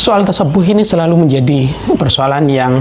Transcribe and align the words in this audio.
soal 0.00 0.24
tasabuh 0.24 0.64
ini 0.64 0.80
selalu 0.80 1.28
menjadi 1.28 1.68
persoalan 2.00 2.48
yang 2.48 2.80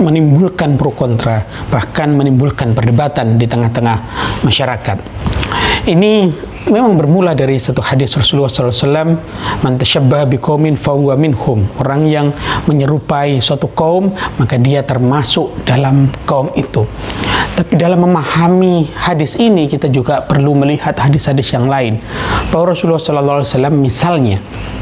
menimbulkan 0.00 0.80
pro 0.80 0.96
kontra, 0.96 1.44
bahkan 1.68 2.16
menimbulkan 2.16 2.72
perdebatan 2.72 3.36
di 3.36 3.44
tengah-tengah 3.44 4.00
masyarakat. 4.40 4.96
Ini 5.84 6.32
memang 6.68 7.00
bermula 7.00 7.32
dari 7.32 7.56
satu 7.56 7.80
hadis 7.80 8.12
Rasulullah 8.12 8.52
SAW 8.52 9.16
man 9.64 9.72
tasyabbah 9.80 10.28
biqaumin 10.28 10.76
fahuwa 10.76 11.16
minhum. 11.16 11.64
Orang 11.80 12.04
yang 12.04 12.36
menyerupai 12.68 13.40
suatu 13.40 13.70
kaum 13.72 14.12
maka 14.36 14.60
dia 14.60 14.84
termasuk 14.84 15.54
dalam 15.64 16.12
kaum 16.28 16.52
itu. 16.58 16.84
Tapi 17.56 17.76
dalam 17.76 18.04
memahami 18.04 18.88
hadis 18.92 19.36
ini 19.40 19.68
kita 19.68 19.88
juga 19.88 20.24
perlu 20.24 20.52
melihat 20.56 20.96
hadis-hadis 20.96 21.52
yang 21.56 21.68
lain. 21.68 22.00
Bahwa 22.52 22.72
Rasulullah 22.76 23.00
SAW 23.00 23.72
misalnya 23.72 24.40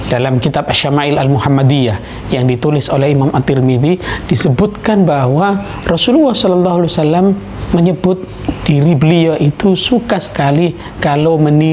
dalam 0.08 0.40
kitab 0.40 0.66
Asyama'il 0.72 1.20
Al-Muhammadiyah 1.20 2.30
yang 2.32 2.48
ditulis 2.48 2.88
oleh 2.88 3.12
Imam 3.12 3.28
At-Tirmidzi 3.30 4.00
disebutkan 4.26 5.04
bahwa 5.04 5.60
Rasulullah 5.84 6.32
SAW 6.32 7.36
menyebut 7.76 8.24
diri 8.64 8.96
beliau 8.96 9.36
itu 9.36 9.76
suka 9.76 10.16
sekali 10.16 10.72
kalau 11.00 11.36
meniru 11.36 11.68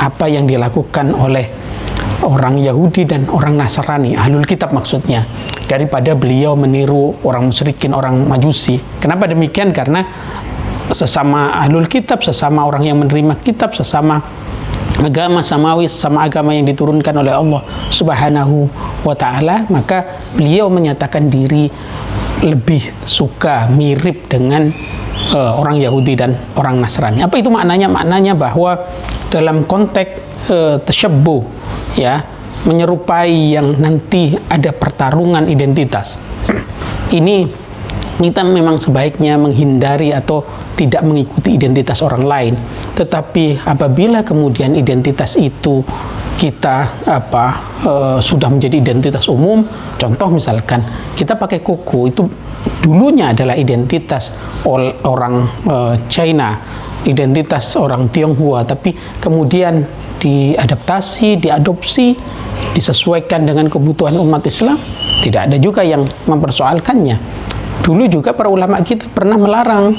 apa 0.00 0.26
yang 0.26 0.48
dilakukan 0.48 1.12
oleh 1.14 1.46
orang 2.22 2.58
Yahudi 2.58 3.06
dan 3.06 3.26
orang 3.28 3.58
Nasrani, 3.58 4.14
ahlul 4.14 4.46
kitab 4.46 4.70
maksudnya, 4.70 5.26
daripada 5.66 6.14
beliau 6.14 6.54
meniru 6.54 7.18
orang 7.26 7.50
musyrikin, 7.50 7.92
orang 7.92 8.26
majusi. 8.30 8.78
Kenapa 9.02 9.26
demikian? 9.26 9.74
Karena 9.74 10.06
sesama 10.90 11.54
ahlul 11.58 11.90
kitab, 11.90 12.22
sesama 12.22 12.66
orang 12.66 12.86
yang 12.86 12.98
menerima 13.02 13.42
kitab, 13.42 13.74
sesama 13.74 14.22
agama 15.02 15.40
samawi 15.40 15.88
sama 15.88 16.28
agama 16.28 16.52
yang 16.52 16.68
diturunkan 16.68 17.16
oleh 17.16 17.32
Allah 17.32 17.64
Subhanahu 17.88 18.68
wa 19.02 19.14
taala 19.16 19.64
maka 19.72 20.20
beliau 20.36 20.68
menyatakan 20.68 21.32
diri 21.32 21.72
lebih 22.44 22.82
suka 23.08 23.72
mirip 23.72 24.28
dengan 24.28 24.68
uh, 25.32 25.58
orang 25.58 25.80
Yahudi 25.80 26.14
dan 26.14 26.36
orang 26.54 26.78
Nasrani. 26.78 27.24
Apa 27.24 27.40
itu 27.40 27.48
maknanya? 27.48 27.88
Maknanya 27.88 28.36
bahwa 28.36 28.78
dalam 29.32 29.64
konteks 29.64 30.12
uh, 30.52 30.76
tersebut 30.84 31.42
ya 31.96 32.24
menyerupai 32.62 33.58
yang 33.58 33.74
nanti 33.80 34.38
ada 34.46 34.70
pertarungan 34.70 35.50
identitas. 35.50 36.20
Ini 37.18 37.61
kita 38.20 38.44
memang 38.44 38.76
sebaiknya 38.76 39.40
menghindari 39.40 40.12
atau 40.12 40.44
tidak 40.76 41.00
mengikuti 41.06 41.56
identitas 41.56 42.04
orang 42.04 42.24
lain. 42.26 42.54
Tetapi 42.92 43.64
apabila 43.64 44.20
kemudian 44.20 44.76
identitas 44.76 45.38
itu 45.40 45.80
kita 46.36 47.06
apa 47.06 47.44
e, 47.80 47.92
sudah 48.18 48.50
menjadi 48.50 48.82
identitas 48.82 49.30
umum, 49.30 49.62
contoh 49.96 50.28
misalkan 50.28 50.82
kita 51.14 51.38
pakai 51.38 51.62
kuku 51.62 52.10
itu 52.10 52.26
dulunya 52.82 53.30
adalah 53.30 53.54
identitas 53.54 54.34
orang 55.06 55.46
e, 55.62 55.76
China, 56.10 56.58
identitas 57.06 57.78
orang 57.78 58.10
Tionghoa, 58.10 58.66
tapi 58.66 58.94
kemudian 59.22 59.86
diadaptasi, 60.22 61.42
diadopsi, 61.42 62.14
disesuaikan 62.78 63.42
dengan 63.42 63.66
kebutuhan 63.66 64.14
umat 64.22 64.46
Islam, 64.46 64.78
tidak 65.26 65.50
ada 65.50 65.56
juga 65.58 65.82
yang 65.82 66.06
mempersoalkannya. 66.30 67.41
Dulu 67.80 68.04
juga 68.12 68.36
para 68.36 68.52
ulama 68.52 68.84
kita 68.84 69.08
pernah 69.08 69.40
melarang 69.40 69.96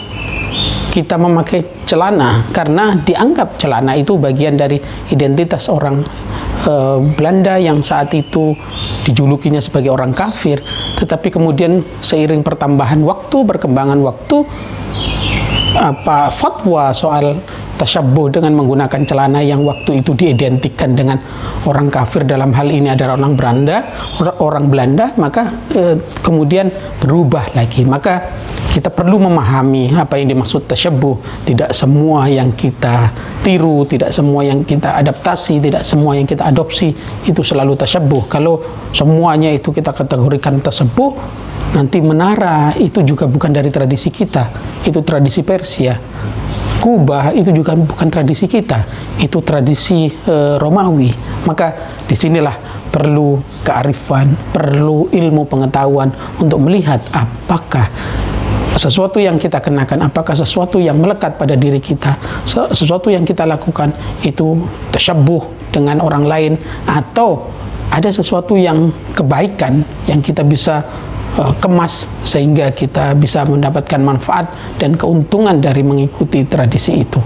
kita 0.93 1.17
memakai 1.17 1.65
celana 1.89 2.45
karena 2.53 3.01
dianggap 3.01 3.57
celana 3.57 3.97
itu 3.97 4.13
bagian 4.21 4.53
dari 4.53 4.77
identitas 5.09 5.65
orang 5.65 6.05
uh, 6.69 7.01
Belanda 7.17 7.57
yang 7.57 7.81
saat 7.81 8.13
itu 8.13 8.53
dijulukinya 9.01 9.57
sebagai 9.57 9.89
orang 9.89 10.13
kafir. 10.13 10.61
Tetapi 11.01 11.33
kemudian 11.33 11.81
seiring 11.97 12.45
pertambahan 12.45 13.01
waktu 13.01 13.41
perkembangan 13.41 13.99
waktu 14.05 14.45
apa 15.73 16.29
fatwa 16.29 16.93
soal 16.93 17.41
tasyabuh 17.81 18.29
dengan 18.29 18.53
menggunakan 18.53 19.01
celana 19.09 19.41
yang 19.41 19.65
waktu 19.65 20.05
itu 20.05 20.13
diidentikan 20.13 20.93
dengan 20.93 21.17
orang 21.65 21.89
kafir 21.89 22.21
dalam 22.23 22.53
hal 22.53 22.69
ini 22.69 22.93
adalah 22.93 23.17
orang 23.17 23.33
Belanda, 23.33 23.77
orang 24.39 24.65
Belanda, 24.69 25.05
maka 25.17 25.49
eh, 25.73 25.97
kemudian 26.21 26.69
berubah 27.01 27.49
lagi. 27.57 27.83
Maka 27.83 28.21
kita 28.71 28.89
perlu 28.89 29.19
memahami 29.19 29.91
apa 29.93 30.15
yang 30.15 30.31
dimaksud 30.31 30.65
tasyabuh. 30.65 31.45
Tidak 31.45 31.75
semua 31.75 32.31
yang 32.31 32.55
kita 32.55 33.11
tiru, 33.43 33.83
tidak 33.89 34.15
semua 34.15 34.47
yang 34.47 34.63
kita 34.63 34.95
adaptasi, 34.97 35.59
tidak 35.59 35.83
semua 35.83 36.15
yang 36.15 36.23
kita 36.23 36.47
adopsi 36.47 36.95
itu 37.27 37.41
selalu 37.43 37.75
tasyabuh. 37.75 38.23
Kalau 38.31 38.63
semuanya 38.95 39.51
itu 39.51 39.75
kita 39.75 39.91
kategorikan 39.91 40.63
tasyabuh, 40.63 41.11
nanti 41.75 41.99
menara 41.99 42.71
itu 42.79 43.03
juga 43.03 43.27
bukan 43.27 43.51
dari 43.51 43.73
tradisi 43.73 44.13
kita, 44.13 44.49
itu 44.87 45.01
tradisi 45.03 45.41
Persia. 45.43 45.97
Kubah 46.83 47.31
itu 47.31 47.55
juga 47.55 47.79
bukan 47.79 48.11
tradisi 48.11 48.43
kita, 48.43 48.83
itu 49.15 49.39
tradisi 49.39 50.11
e, 50.11 50.59
Romawi. 50.59 51.07
Maka 51.47 51.95
di 52.03 52.11
sinilah 52.11 52.59
perlu 52.91 53.39
kearifan, 53.63 54.35
perlu 54.51 55.07
ilmu 55.07 55.47
pengetahuan 55.47 56.11
untuk 56.43 56.59
melihat 56.59 56.99
apakah 57.15 57.87
sesuatu 58.75 59.21
yang 59.21 59.37
kita 59.37 59.61
kenakan, 59.61 60.09
apakah 60.09 60.33
sesuatu 60.33 60.81
yang 60.81 60.97
melekat 60.97 61.37
pada 61.37 61.53
diri 61.53 61.77
kita, 61.77 62.17
sesuatu 62.47 63.13
yang 63.13 63.21
kita 63.23 63.45
lakukan 63.45 63.93
itu 64.25 64.65
tersyabuh 64.89 65.69
dengan 65.69 66.01
orang 66.01 66.25
lain 66.25 66.53
atau 66.89 67.49
ada 67.93 68.09
sesuatu 68.09 68.57
yang 68.57 68.89
kebaikan 69.13 69.85
yang 70.09 70.17
kita 70.17 70.41
bisa 70.41 70.81
uh, 71.37 71.53
kemas 71.61 72.09
sehingga 72.25 72.73
kita 72.73 73.13
bisa 73.13 73.45
mendapatkan 73.45 74.01
manfaat 74.01 74.49
dan 74.81 74.97
keuntungan 74.97 75.61
dari 75.61 75.85
mengikuti 75.85 76.41
tradisi 76.49 77.05
itu. 77.05 77.21